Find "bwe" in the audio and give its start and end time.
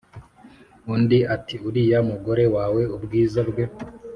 3.49-3.63